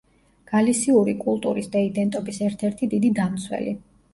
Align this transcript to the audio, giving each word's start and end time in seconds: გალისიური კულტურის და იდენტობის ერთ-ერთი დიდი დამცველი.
გალისიური 0.51 1.13
კულტურის 1.25 1.69
და 1.75 1.83
იდენტობის 1.91 2.41
ერთ-ერთი 2.49 2.91
დიდი 2.95 3.13
დამცველი. 3.21 3.79